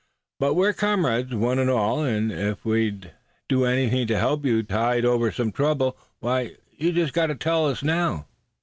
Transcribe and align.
But 0.39 0.55
we're 0.55 0.73
comrades, 0.73 1.35
one 1.35 1.59
and 1.59 1.69
all; 1.69 2.01
and 2.03 2.31
if 2.31 2.65
we 2.65 2.89
c'n 2.89 3.11
do 3.47 3.65
anything 3.65 4.07
to 4.07 4.17
help 4.17 4.43
you 4.45 4.63
tide 4.63 5.05
over 5.05 5.31
some 5.31 5.51
trouble, 5.51 5.95
why, 6.21 6.55
you've 6.75 6.95
just 6.95 7.13
got 7.13 7.27
to 7.27 7.35
tell 7.35 7.77
now." 7.83 8.25